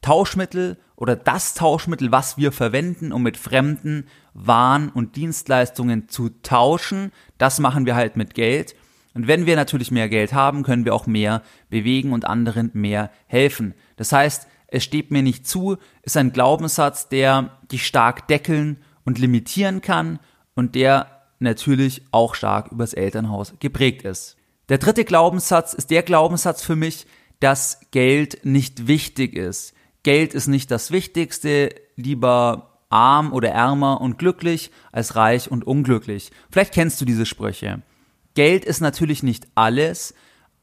Tauschmittel 0.01 0.77
oder 0.95 1.15
das 1.15 1.53
Tauschmittel, 1.55 2.11
was 2.11 2.37
wir 2.37 2.51
verwenden, 2.51 3.11
um 3.11 3.23
mit 3.23 3.37
fremden 3.37 4.07
Waren 4.33 4.89
und 4.89 5.15
Dienstleistungen 5.15 6.09
zu 6.09 6.29
tauschen. 6.43 7.11
Das 7.37 7.59
machen 7.59 7.85
wir 7.85 7.95
halt 7.95 8.15
mit 8.15 8.35
Geld. 8.35 8.75
Und 9.13 9.27
wenn 9.27 9.45
wir 9.45 9.55
natürlich 9.55 9.91
mehr 9.91 10.09
Geld 10.09 10.33
haben, 10.33 10.63
können 10.63 10.85
wir 10.85 10.95
auch 10.95 11.05
mehr 11.05 11.43
bewegen 11.69 12.13
und 12.13 12.25
anderen 12.25 12.71
mehr 12.73 13.11
helfen. 13.27 13.75
Das 13.95 14.11
heißt, 14.11 14.47
es 14.67 14.83
steht 14.83 15.11
mir 15.11 15.21
nicht 15.21 15.47
zu, 15.47 15.77
ist 16.01 16.17
ein 16.17 16.33
Glaubenssatz, 16.33 17.09
der 17.09 17.57
dich 17.71 17.85
stark 17.85 18.27
deckeln 18.27 18.77
und 19.05 19.19
limitieren 19.19 19.81
kann 19.81 20.19
und 20.55 20.73
der 20.75 21.21
natürlich 21.39 22.01
auch 22.11 22.33
stark 22.33 22.71
übers 22.71 22.93
Elternhaus 22.93 23.53
geprägt 23.59 24.03
ist. 24.03 24.37
Der 24.69 24.77
dritte 24.77 25.05
Glaubenssatz 25.05 25.73
ist 25.73 25.91
der 25.91 26.01
Glaubenssatz 26.01 26.63
für 26.63 26.75
mich, 26.75 27.05
dass 27.39 27.81
Geld 27.91 28.45
nicht 28.45 28.87
wichtig 28.87 29.35
ist. 29.35 29.73
Geld 30.03 30.33
ist 30.33 30.47
nicht 30.47 30.71
das 30.71 30.91
Wichtigste, 30.91 31.75
lieber 31.95 32.79
arm 32.89 33.33
oder 33.33 33.49
ärmer 33.49 34.01
und 34.01 34.17
glücklich 34.17 34.71
als 34.91 35.15
reich 35.15 35.51
und 35.51 35.65
unglücklich. 35.65 36.31
Vielleicht 36.49 36.73
kennst 36.73 37.01
du 37.01 37.05
diese 37.05 37.25
Sprüche. 37.25 37.81
Geld 38.33 38.65
ist 38.65 38.81
natürlich 38.81 39.23
nicht 39.23 39.47
alles, 39.55 40.13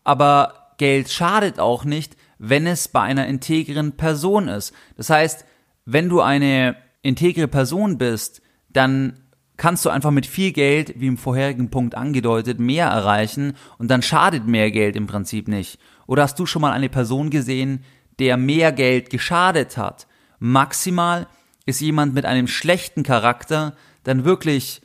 aber 0.04 0.74
Geld 0.78 1.10
schadet 1.10 1.58
auch 1.58 1.84
nicht, 1.84 2.16
wenn 2.38 2.66
es 2.66 2.88
bei 2.88 3.02
einer 3.02 3.26
integren 3.26 3.92
Person 3.92 4.48
ist. 4.48 4.72
Das 4.96 5.10
heißt, 5.10 5.44
wenn 5.84 6.08
du 6.08 6.20
eine 6.20 6.76
integre 7.02 7.48
Person 7.48 7.98
bist, 7.98 8.42
dann 8.70 9.20
kannst 9.56 9.84
du 9.84 9.90
einfach 9.90 10.10
mit 10.10 10.24
viel 10.24 10.52
Geld, 10.52 10.98
wie 10.98 11.06
im 11.06 11.18
vorherigen 11.18 11.68
Punkt 11.68 11.94
angedeutet, 11.94 12.58
mehr 12.58 12.86
erreichen 12.86 13.52
und 13.76 13.88
dann 13.90 14.00
schadet 14.00 14.46
mehr 14.46 14.70
Geld 14.70 14.96
im 14.96 15.06
Prinzip 15.06 15.48
nicht. 15.48 15.78
Oder 16.06 16.22
hast 16.22 16.38
du 16.38 16.46
schon 16.46 16.62
mal 16.62 16.72
eine 16.72 16.88
Person 16.88 17.28
gesehen, 17.28 17.84
der 18.18 18.38
mehr 18.38 18.72
Geld 18.72 19.10
geschadet 19.10 19.76
hat? 19.76 20.06
Maximal 20.38 21.26
ist 21.66 21.80
jemand 21.80 22.14
mit 22.14 22.24
einem 22.24 22.46
schlechten 22.46 23.02
Charakter 23.02 23.76
dann 24.02 24.24
wirklich 24.24 24.80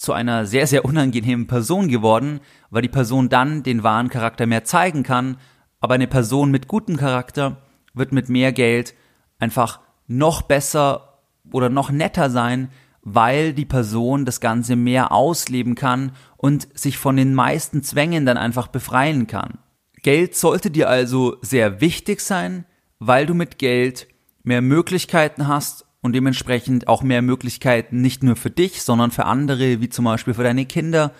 zu 0.00 0.14
einer 0.14 0.46
sehr, 0.46 0.66
sehr 0.66 0.86
unangenehmen 0.86 1.46
Person 1.46 1.88
geworden, 1.88 2.40
weil 2.70 2.80
die 2.80 2.88
Person 2.88 3.28
dann 3.28 3.62
den 3.62 3.82
wahren 3.82 4.08
Charakter 4.08 4.46
mehr 4.46 4.64
zeigen 4.64 5.02
kann, 5.02 5.36
aber 5.78 5.92
eine 5.92 6.06
Person 6.06 6.50
mit 6.50 6.68
gutem 6.68 6.96
Charakter 6.96 7.58
wird 7.92 8.10
mit 8.10 8.30
mehr 8.30 8.50
Geld 8.52 8.94
einfach 9.38 9.80
noch 10.06 10.40
besser 10.40 11.18
oder 11.52 11.68
noch 11.68 11.90
netter 11.90 12.30
sein, 12.30 12.70
weil 13.02 13.52
die 13.52 13.66
Person 13.66 14.24
das 14.24 14.40
Ganze 14.40 14.74
mehr 14.74 15.12
ausleben 15.12 15.74
kann 15.74 16.12
und 16.38 16.66
sich 16.72 16.96
von 16.96 17.18
den 17.18 17.34
meisten 17.34 17.82
Zwängen 17.82 18.24
dann 18.24 18.38
einfach 18.38 18.68
befreien 18.68 19.26
kann. 19.26 19.58
Geld 20.02 20.34
sollte 20.34 20.70
dir 20.70 20.88
also 20.88 21.36
sehr 21.42 21.82
wichtig 21.82 22.22
sein, 22.22 22.64
weil 23.00 23.26
du 23.26 23.34
mit 23.34 23.58
Geld 23.58 24.06
mehr 24.44 24.62
Möglichkeiten 24.62 25.46
hast 25.46 25.84
und 26.02 26.14
dementsprechend 26.14 26.88
auch 26.88 27.02
mehr 27.02 27.22
Möglichkeiten 27.22 28.00
nicht 28.00 28.22
nur 28.22 28.36
für 28.36 28.50
dich, 28.50 28.82
sondern 28.82 29.10
für 29.10 29.26
andere, 29.26 29.80
wie 29.80 29.88
zum 29.88 30.04
Beispiel 30.04 30.34
für 30.34 30.44
deine 30.44 30.66
Kinder, 30.66 31.12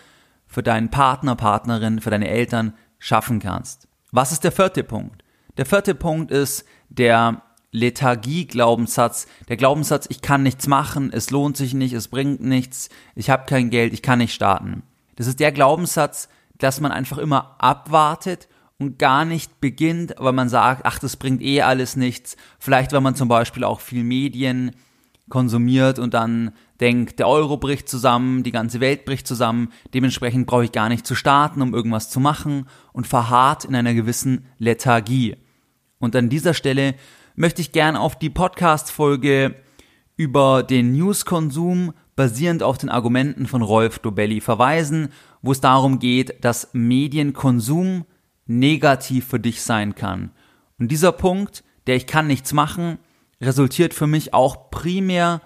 für 0.47 0.63
deinen 0.63 0.91
Partner, 0.91 1.37
Partnerin, 1.37 2.01
für 2.01 2.11
deine 2.11 2.29
Eltern 2.29 2.75
schaffen 2.99 3.39
kannst. 3.41 3.89
Was 4.11 4.33
ist 4.33 4.45
der 4.45 4.53
vierte 4.53 4.83
Punkt? 4.83 5.23
Der 5.57 5.67
vierte 5.67 5.95
Punkt 5.95 6.31
ist 6.31 6.65
der 6.89 7.43
Lethargie-Glaubenssatz, 7.73 9.29
der 9.49 9.57
Glaubenssatz, 9.57 10.07
ich 10.09 10.23
kann 10.23 10.43
nichts 10.43 10.67
machen, 10.67 11.13
es 11.13 11.31
lohnt 11.31 11.57
sich 11.57 11.75
nicht, 11.75 11.93
es 11.93 12.09
bringt 12.09 12.41
nichts, 12.41 12.89
ich 13.15 13.31
habe 13.31 13.47
kein 13.47 13.71
Geld, 13.71 13.93
ich 13.93 14.03
kann 14.03 14.19
nicht 14.19 14.35
starten. 14.35 14.83
Das 15.17 15.27
ist 15.27 15.39
der 15.39 15.53
Glaubenssatz, 15.53 16.29
dass 16.59 16.81
man 16.81 16.93
einfach 16.93 17.19
immer 17.19 17.57
abwartet 17.59 18.49
und 18.81 18.99
gar 18.99 19.27
nicht 19.27 19.61
beginnt, 19.61 20.15
weil 20.19 20.33
man 20.33 20.49
sagt, 20.49 20.87
ach, 20.87 20.99
das 20.99 21.17
bringt 21.17 21.43
eh 21.43 21.61
alles 21.61 21.97
nichts. 21.97 22.37
Vielleicht, 22.59 22.93
wenn 22.93 23.03
man 23.03 23.15
zum 23.15 23.29
Beispiel 23.29 23.63
auch 23.63 23.81
viel 23.81 24.03
Medien 24.03 24.73
konsumiert 25.29 25.99
und 25.99 26.15
dann 26.15 26.53
denkt, 26.81 27.19
der 27.19 27.29
Euro 27.29 27.59
bricht 27.59 27.91
zusammen, 27.91 28.43
die 28.43 28.53
ganze 28.53 28.81
Welt 28.81 29.05
bricht 29.05 29.27
zusammen, 29.27 29.69
dementsprechend 29.93 30.47
brauche 30.47 30.65
ich 30.65 30.73
gar 30.73 30.89
nicht 30.89 31.07
zu 31.07 31.15
starten, 31.15 31.61
um 31.61 31.75
irgendwas 31.75 32.09
zu 32.09 32.21
machen 32.21 32.67
und 32.93 33.07
verharrt 33.07 33.67
in 33.67 33.75
einer 33.75 33.93
gewissen 33.93 34.47
Lethargie. 34.59 35.37
Und 35.99 36.17
an 36.17 36.31
dieser 36.31 36.55
Stelle 36.55 36.95
möchte 37.37 37.61
ich 37.61 37.73
gern 37.73 37.97
auf 37.97 38.19
die 38.19 38.31
Podcast-Folge 38.31 39.57
über 40.17 40.63
den 40.63 40.93
News-Konsum 40.93 41.93
basierend 42.17 42.63
auf 42.63 42.79
den 42.79 42.89
Argumenten 42.89 43.47
von 43.47 43.61
Rolf 43.61 43.99
Dobelli 43.99 44.41
verweisen, 44.41 45.11
wo 45.43 45.53
es 45.53 45.61
darum 45.61 45.99
geht, 45.99 46.43
dass 46.45 46.71
Medienkonsum 46.73 48.07
negativ 48.51 49.27
für 49.27 49.41
dich 49.41 49.63
sein 49.63 49.95
kann. 49.95 50.33
Und 50.79 50.89
dieser 50.89 51.13
Punkt, 51.13 51.63
der 51.87 51.97
ich 51.97 52.07
kann 52.07 52.27
nichts 52.27 52.53
machen, 52.53 52.99
resultiert 53.41 53.95
für 53.95 54.07
mich 54.07 54.35
auch 54.35 54.71
primär 54.71 55.41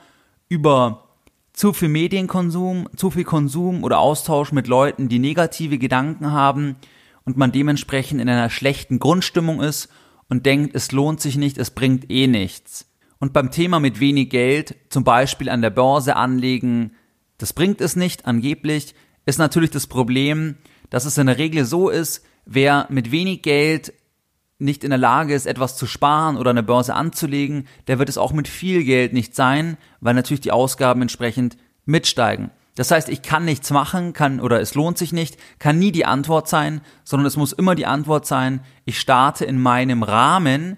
über 0.48 1.08
zu 1.52 1.72
viel 1.72 1.88
Medienkonsum, 1.88 2.88
zu 2.96 3.10
viel 3.10 3.24
Konsum 3.24 3.84
oder 3.84 3.98
Austausch 3.98 4.50
mit 4.50 4.66
Leuten, 4.66 5.08
die 5.08 5.20
negative 5.20 5.78
Gedanken 5.78 6.32
haben 6.32 6.76
und 7.24 7.36
man 7.36 7.52
dementsprechend 7.52 8.20
in 8.20 8.28
einer 8.28 8.50
schlechten 8.50 8.98
Grundstimmung 8.98 9.60
ist 9.60 9.88
und 10.28 10.46
denkt, 10.46 10.74
es 10.74 10.90
lohnt 10.90 11.20
sich 11.20 11.36
nicht, 11.36 11.58
es 11.58 11.70
bringt 11.70 12.10
eh 12.10 12.26
nichts. 12.26 12.90
Und 13.20 13.32
beim 13.32 13.50
Thema 13.50 13.78
mit 13.78 14.00
wenig 14.00 14.30
Geld, 14.30 14.76
zum 14.88 15.04
Beispiel 15.04 15.48
an 15.48 15.62
der 15.62 15.70
Börse 15.70 16.16
anlegen, 16.16 16.92
das 17.38 17.52
bringt 17.52 17.80
es 17.80 17.96
nicht, 17.96 18.26
angeblich, 18.26 18.94
ist 19.26 19.38
natürlich 19.38 19.70
das 19.70 19.86
Problem, 19.86 20.56
dass 20.90 21.04
es 21.04 21.18
in 21.18 21.26
der 21.26 21.38
Regel 21.38 21.64
so 21.64 21.88
ist, 21.88 22.24
wer 22.44 22.86
mit 22.90 23.10
wenig 23.10 23.42
Geld 23.42 23.92
nicht 24.58 24.84
in 24.84 24.90
der 24.90 24.98
Lage 24.98 25.34
ist, 25.34 25.46
etwas 25.46 25.76
zu 25.76 25.86
sparen 25.86 26.36
oder 26.36 26.50
eine 26.50 26.62
Börse 26.62 26.94
anzulegen, 26.94 27.66
der 27.86 27.98
wird 27.98 28.08
es 28.08 28.18
auch 28.18 28.32
mit 28.32 28.48
viel 28.48 28.84
Geld 28.84 29.12
nicht 29.12 29.34
sein, 29.34 29.76
weil 30.00 30.14
natürlich 30.14 30.40
die 30.40 30.52
Ausgaben 30.52 31.02
entsprechend 31.02 31.56
mitsteigen. 31.84 32.50
Das 32.76 32.90
heißt, 32.90 33.08
ich 33.08 33.22
kann 33.22 33.44
nichts 33.44 33.70
machen, 33.70 34.12
kann 34.12 34.40
oder 34.40 34.60
es 34.60 34.74
lohnt 34.74 34.98
sich 34.98 35.12
nicht, 35.12 35.36
kann 35.58 35.78
nie 35.78 35.92
die 35.92 36.06
Antwort 36.06 36.48
sein, 36.48 36.80
sondern 37.04 37.26
es 37.26 37.36
muss 37.36 37.52
immer 37.52 37.74
die 37.74 37.86
Antwort 37.86 38.26
sein, 38.26 38.60
ich 38.84 38.98
starte 38.98 39.44
in 39.44 39.60
meinem 39.60 40.02
Rahmen, 40.02 40.76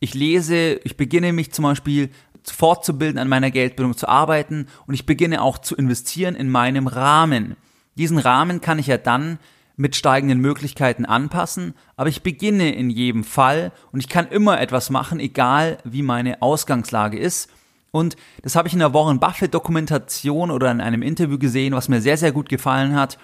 ich 0.00 0.14
lese, 0.14 0.80
ich 0.84 0.96
beginne 0.96 1.32
mich 1.32 1.52
zum 1.52 1.64
Beispiel 1.64 2.10
fortzubilden, 2.44 3.18
an 3.18 3.28
meiner 3.28 3.50
Geldbildung 3.50 3.96
zu 3.96 4.08
arbeiten 4.08 4.68
und 4.86 4.94
ich 4.94 5.04
beginne 5.04 5.42
auch 5.42 5.58
zu 5.58 5.76
investieren 5.76 6.34
in 6.34 6.48
meinem 6.48 6.86
Rahmen. 6.86 7.56
Diesen 7.96 8.18
Rahmen 8.18 8.60
kann 8.62 8.78
ich 8.78 8.86
ja 8.86 8.96
dann 8.96 9.38
mit 9.78 9.94
steigenden 9.94 10.40
Möglichkeiten 10.40 11.06
anpassen, 11.06 11.72
aber 11.96 12.08
ich 12.08 12.24
beginne 12.24 12.74
in 12.74 12.90
jedem 12.90 13.22
Fall 13.22 13.70
und 13.92 14.00
ich 14.00 14.08
kann 14.08 14.26
immer 14.26 14.60
etwas 14.60 14.90
machen, 14.90 15.20
egal 15.20 15.78
wie 15.84 16.02
meine 16.02 16.42
Ausgangslage 16.42 17.16
ist. 17.16 17.48
Und 17.92 18.16
das 18.42 18.56
habe 18.56 18.66
ich 18.66 18.74
in 18.74 18.80
der 18.80 18.92
Warren 18.92 19.20
Buffett 19.20 19.54
Dokumentation 19.54 20.50
oder 20.50 20.70
in 20.72 20.80
einem 20.80 21.00
Interview 21.00 21.38
gesehen, 21.38 21.74
was 21.74 21.88
mir 21.88 22.00
sehr, 22.00 22.16
sehr 22.16 22.32
gut 22.32 22.48
gefallen 22.48 22.96
hat, 22.96 23.18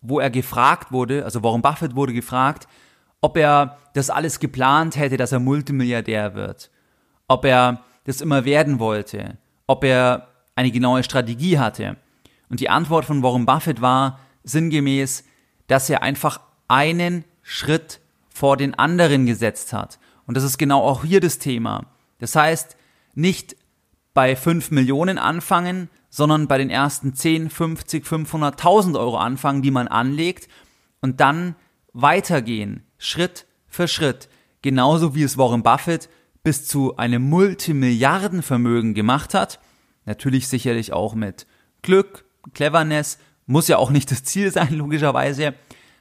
wo 0.00 0.18
er 0.18 0.28
gefragt 0.28 0.90
wurde, 0.90 1.24
also 1.24 1.44
Warren 1.44 1.62
Buffett 1.62 1.94
wurde 1.94 2.12
gefragt, 2.12 2.66
ob 3.20 3.36
er 3.36 3.78
das 3.94 4.10
alles 4.10 4.40
geplant 4.40 4.96
hätte, 4.96 5.16
dass 5.16 5.30
er 5.30 5.38
Multimilliardär 5.38 6.34
wird, 6.34 6.72
ob 7.28 7.44
er 7.44 7.84
das 8.04 8.20
immer 8.20 8.44
werden 8.44 8.80
wollte, 8.80 9.38
ob 9.68 9.84
er 9.84 10.26
eine 10.56 10.72
genaue 10.72 11.04
Strategie 11.04 11.60
hatte. 11.60 11.96
Und 12.48 12.58
die 12.58 12.68
Antwort 12.68 13.04
von 13.04 13.22
Warren 13.22 13.46
Buffett 13.46 13.80
war 13.80 14.18
sinngemäß, 14.42 15.22
dass 15.72 15.88
er 15.88 16.02
einfach 16.02 16.38
einen 16.68 17.24
Schritt 17.40 18.00
vor 18.28 18.58
den 18.58 18.74
anderen 18.74 19.24
gesetzt 19.24 19.72
hat. 19.72 19.98
Und 20.26 20.36
das 20.36 20.44
ist 20.44 20.58
genau 20.58 20.82
auch 20.82 21.02
hier 21.02 21.18
das 21.18 21.38
Thema. 21.38 21.86
Das 22.18 22.36
heißt, 22.36 22.76
nicht 23.14 23.56
bei 24.12 24.36
5 24.36 24.70
Millionen 24.70 25.16
anfangen, 25.16 25.88
sondern 26.10 26.46
bei 26.46 26.58
den 26.58 26.68
ersten 26.68 27.14
10, 27.14 27.48
50, 27.48 28.06
500, 28.06 28.52
1000 28.52 28.98
Euro 28.98 29.16
anfangen, 29.16 29.62
die 29.62 29.70
man 29.70 29.88
anlegt 29.88 30.46
und 31.00 31.20
dann 31.20 31.56
weitergehen, 31.94 32.84
Schritt 32.98 33.46
für 33.66 33.88
Schritt. 33.88 34.28
Genauso 34.60 35.14
wie 35.14 35.22
es 35.22 35.38
Warren 35.38 35.62
Buffett 35.62 36.10
bis 36.42 36.68
zu 36.68 36.98
einem 36.98 37.30
Multimilliardenvermögen 37.30 38.92
gemacht 38.92 39.32
hat. 39.32 39.58
Natürlich 40.04 40.48
sicherlich 40.48 40.92
auch 40.92 41.14
mit 41.14 41.46
Glück, 41.80 42.26
Cleverness, 42.52 43.16
muss 43.46 43.68
ja 43.68 43.78
auch 43.78 43.90
nicht 43.90 44.10
das 44.10 44.24
Ziel 44.24 44.50
sein, 44.52 44.68
logischerweise. 44.74 45.54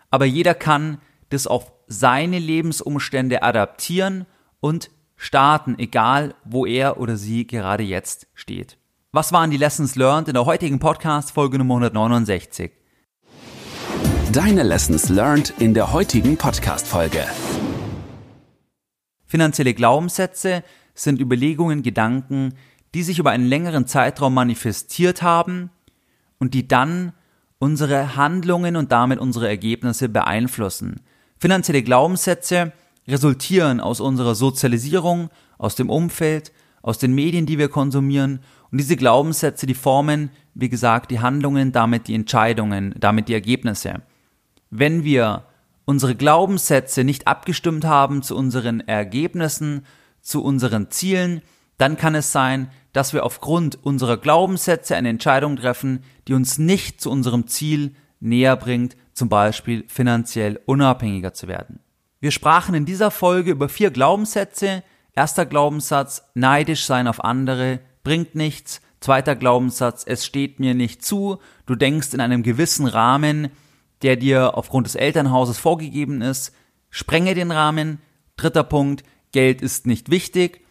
Aber 0.10 0.25
jeder 0.25 0.53
kann 0.53 1.00
das 1.29 1.48
auf 1.48 1.71
seine 1.88 2.39
Lebensumstände 2.39 3.43
adaptieren 3.43 4.25
und 4.60 4.91
starten, 5.15 5.77
egal 5.77 6.36
wo 6.43 6.65
er 6.65 7.00
oder 7.00 7.17
sie 7.17 7.48
gerade 7.48 7.83
jetzt 7.83 8.27
steht. 8.33 8.77
Was 9.12 9.33
waren 9.33 9.51
die 9.51 9.57
Lessons 9.57 9.95
learned 9.95 10.29
in 10.29 10.33
der 10.33 10.45
heutigen 10.45 10.79
Podcast 10.79 11.31
Folge 11.31 11.57
Nummer 11.57 11.75
169? 11.75 12.71
Deine 14.31 14.63
Lessons 14.63 15.10
learned 15.10 15.53
in 15.60 15.74
der 15.74 15.91
heutigen 15.91 16.38
Podcast 16.38 16.88
Folge. 16.88 17.25
Finanzielle 19.25 19.74
Glaubenssätze 19.74 20.63
sind 20.93 21.19
Überlegungen, 21.19 21.83
Gedanken, 21.83 22.53
die 22.93 23.03
sich 23.03 23.19
über 23.19 23.31
einen 23.31 23.45
längeren 23.45 23.88
Zeitraum 23.88 24.33
manifestiert 24.33 25.21
haben 25.21 25.69
und 26.39 26.53
die 26.53 26.67
dann 26.67 27.13
unsere 27.62 28.15
Handlungen 28.15 28.75
und 28.75 28.91
damit 28.91 29.20
unsere 29.20 29.48
Ergebnisse 29.48 30.10
beeinflussen. 30.10 31.01
Finanzielle 31.38 31.84
Glaubenssätze 31.84 32.74
resultieren 33.08 33.80
aus 33.80 34.00
unserer 34.00 34.34
Sozialisierung, 34.34 35.30
aus 35.60 35.75
dem 35.75 35.91
Umfeld, 35.91 36.51
aus 36.82 36.98
den 36.98 37.13
Medien, 37.13 37.46
die 37.46 37.60
wir 37.60 37.70
konsumieren. 37.70 38.39
Und 38.72 38.80
diese 38.80 38.96
Glaubenssätze, 38.96 39.68
die 39.68 39.75
formen, 39.75 40.32
wie 40.56 40.70
gesagt, 40.70 41.12
die 41.12 41.20
Handlungen, 41.20 41.72
damit 41.72 42.08
die 42.08 42.15
Entscheidungen, 42.15 42.96
damit 43.00 43.27
die 43.27 43.36
Ergebnisse. 43.36 44.01
Wenn 44.72 45.03
wir 45.03 45.44
unsere 45.86 46.15
Glaubenssätze 46.15 47.03
nicht 47.03 47.27
abgestimmt 47.27 47.86
haben 47.86 48.24
zu 48.24 48.36
unseren 48.36 48.80
Ergebnissen, 48.80 49.86
zu 50.20 50.44
unseren 50.44 50.89
Zielen, 50.89 51.44
dann 51.77 51.96
kann 51.96 52.15
es 52.15 52.32
sein, 52.32 52.70
dass 52.93 53.13
wir 53.13 53.25
aufgrund 53.25 53.83
unserer 53.83 54.17
Glaubenssätze 54.17 54.95
eine 54.95 55.10
Entscheidung 55.10 55.55
treffen, 55.55 56.03
die 56.27 56.33
uns 56.33 56.57
nicht 56.57 57.01
zu 57.01 57.10
unserem 57.10 57.48
Ziel 57.48 57.95
näher 58.19 58.55
bringt, 58.55 58.95
zum 59.13 59.29
Beispiel 59.29 59.86
finanziell 59.88 60.60
unabhängiger 60.65 61.33
zu 61.33 61.48
werden. 61.48 61.79
Wir 62.19 62.31
sprachen 62.31 62.75
in 62.75 62.86
dieser 62.86 63.12
Folge 63.12 63.51
über 63.51 63.67
vier 63.67 63.91
Glaubenssätze. 63.91 64.83
Erster 65.13 65.45
Glaubenssatz, 65.45 66.24
neidisch 66.36 66.86
sein 66.86 67.07
auf 67.07 67.24
andere, 67.24 67.79
bringt 68.03 68.36
nichts. 68.36 68.81
Zweiter 69.00 69.36
Glaubenssatz, 69.36 70.03
es 70.05 70.25
steht 70.25 70.60
mir 70.60 70.75
nicht 70.75 71.03
zu. 71.03 71.39
Du 71.65 71.75
denkst 71.75 72.13
in 72.13 72.21
einem 72.21 72.43
gewissen 72.43 72.86
Rahmen, 72.86 73.50
der 74.03 74.15
dir 74.15 74.55
aufgrund 74.55 74.86
des 74.86 74.95
Elternhauses 74.95 75.57
vorgegeben 75.57 76.21
ist. 76.21 76.53
Sprenge 76.91 77.33
den 77.33 77.51
Rahmen. 77.51 78.00
Dritter 78.38 78.63
Punkt, 78.63 79.03
Geld 79.31 79.62
ist 79.62 79.88
nicht 79.88 80.12
wichtig. 80.12 80.62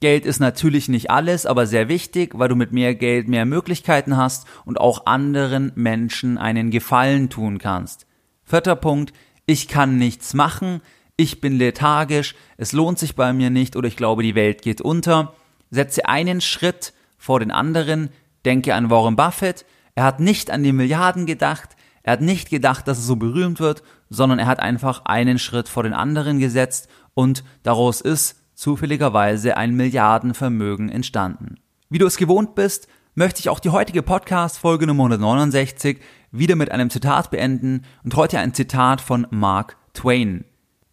Geld 0.00 0.24
ist 0.24 0.40
natürlich 0.40 0.88
nicht 0.88 1.10
alles, 1.10 1.44
aber 1.44 1.66
sehr 1.66 1.88
wichtig, 1.88 2.32
weil 2.34 2.48
du 2.48 2.56
mit 2.56 2.72
mehr 2.72 2.94
Geld 2.94 3.28
mehr 3.28 3.44
Möglichkeiten 3.44 4.16
hast 4.16 4.46
und 4.64 4.80
auch 4.80 5.04
anderen 5.04 5.72
Menschen 5.74 6.38
einen 6.38 6.70
Gefallen 6.70 7.28
tun 7.28 7.58
kannst. 7.58 8.06
Vierter 8.42 8.76
Punkt, 8.76 9.12
ich 9.44 9.68
kann 9.68 9.98
nichts 9.98 10.32
machen, 10.32 10.80
ich 11.16 11.42
bin 11.42 11.58
lethargisch, 11.58 12.34
es 12.56 12.72
lohnt 12.72 12.98
sich 12.98 13.14
bei 13.14 13.34
mir 13.34 13.50
nicht 13.50 13.76
oder 13.76 13.88
ich 13.88 13.96
glaube, 13.96 14.22
die 14.22 14.34
Welt 14.34 14.62
geht 14.62 14.80
unter. 14.80 15.34
Setze 15.70 16.06
einen 16.06 16.40
Schritt 16.40 16.94
vor 17.18 17.38
den 17.38 17.50
anderen, 17.50 18.08
denke 18.46 18.74
an 18.74 18.88
Warren 18.88 19.16
Buffett, 19.16 19.66
er 19.94 20.04
hat 20.04 20.18
nicht 20.18 20.50
an 20.50 20.62
die 20.62 20.72
Milliarden 20.72 21.26
gedacht, 21.26 21.76
er 22.02 22.14
hat 22.14 22.22
nicht 22.22 22.48
gedacht, 22.48 22.88
dass 22.88 22.96
er 22.96 23.04
so 23.04 23.16
berühmt 23.16 23.60
wird, 23.60 23.82
sondern 24.08 24.38
er 24.38 24.46
hat 24.46 24.60
einfach 24.60 25.04
einen 25.04 25.38
Schritt 25.38 25.68
vor 25.68 25.82
den 25.82 25.92
anderen 25.92 26.38
gesetzt 26.38 26.88
und 27.12 27.44
daraus 27.62 28.00
ist 28.00 28.39
zufälligerweise 28.60 29.56
ein 29.56 29.74
Milliardenvermögen 29.74 30.90
entstanden. 30.90 31.54
Wie 31.88 31.96
du 31.96 32.04
es 32.04 32.18
gewohnt 32.18 32.54
bist, 32.54 32.88
möchte 33.14 33.40
ich 33.40 33.48
auch 33.48 33.58
die 33.58 33.70
heutige 33.70 34.02
Podcast-Folge 34.02 34.86
Nummer 34.86 35.04
169 35.04 35.98
wieder 36.30 36.56
mit 36.56 36.70
einem 36.70 36.90
Zitat 36.90 37.30
beenden 37.30 37.86
und 38.04 38.16
heute 38.16 38.38
ein 38.38 38.52
Zitat 38.52 39.00
von 39.00 39.26
Mark 39.30 39.78
Twain. 39.94 40.44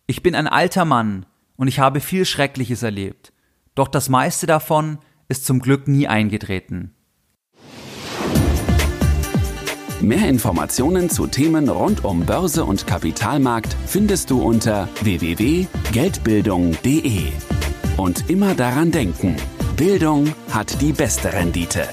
Ich 0.08 0.24
bin 0.24 0.34
ein 0.34 0.48
alter 0.48 0.86
Mann 0.86 1.26
und 1.58 1.68
ich 1.68 1.80
habe 1.80 2.00
viel 2.00 2.24
Schreckliches 2.24 2.84
erlebt. 2.84 3.34
Doch 3.76 3.90
das 3.90 4.08
meiste 4.08 4.48
davon 4.48 5.00
ist 5.28 5.46
zum 5.46 5.60
Glück 5.60 5.90
nie 5.90 6.08
eingetreten. 6.08 6.94
Mehr 10.00 10.30
Informationen 10.30 11.10
zu 11.10 11.28
Themen 11.28 11.68
rund 11.68 12.06
um 12.06 12.26
Börse 12.26 12.64
und 12.64 12.88
Kapitalmarkt 12.88 13.76
findest 13.88 14.30
du 14.30 14.42
unter 14.42 14.88
www.geldbildung.de. 15.02 17.34
Und 17.98 18.30
immer 18.30 18.54
daran 18.54 18.92
denken, 18.92 19.36
Bildung 19.76 20.34
hat 20.52 20.82
die 20.82 20.94
beste 20.94 21.34
Rendite. 21.34 21.88